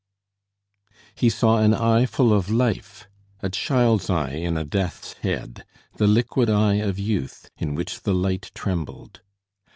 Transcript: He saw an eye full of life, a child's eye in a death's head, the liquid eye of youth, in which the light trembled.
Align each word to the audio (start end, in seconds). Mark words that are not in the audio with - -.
He 1.13 1.29
saw 1.29 1.59
an 1.59 1.75
eye 1.75 2.07
full 2.07 2.33
of 2.33 2.49
life, 2.49 3.07
a 3.43 3.49
child's 3.51 4.09
eye 4.09 4.31
in 4.31 4.57
a 4.57 4.63
death's 4.63 5.13
head, 5.21 5.63
the 5.97 6.07
liquid 6.07 6.49
eye 6.49 6.77
of 6.81 6.97
youth, 6.97 7.51
in 7.59 7.75
which 7.75 8.01
the 8.01 8.15
light 8.15 8.49
trembled. 8.55 9.21